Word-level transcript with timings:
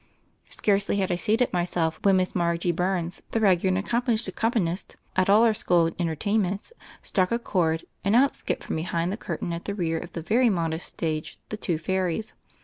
Scarcely 0.49 0.95
had 0.95 1.11
I 1.11 1.15
seated 1.15 1.53
myself 1.53 1.99
when 2.01 2.17
Miss 2.17 2.33
Margie 2.33 2.71
Burns, 2.71 3.21
the 3.33 3.39
regular 3.39 3.77
and 3.77 3.85
accomplished 3.85 4.27
ac 4.27 4.31
companist 4.35 4.95
at 5.15 5.29
all 5.29 5.43
our 5.43 5.53
school 5.53 5.91
entertainments, 5.99 6.73
struck 7.03 7.31
a 7.31 7.37
chord, 7.37 7.85
and 8.03 8.15
out 8.15 8.35
skipped 8.35 8.63
from 8.63 8.77
behind 8.77 9.11
the 9.11 9.15
curtain 9.15 9.53
at 9.53 9.65
the 9.65 9.75
rear 9.75 9.99
of 9.99 10.13
the 10.13 10.23
very 10.23 10.49
modest 10.49 10.87
stage 10.87 11.37
the 11.49 11.55
two 11.57 11.77
fairies. 11.77 12.33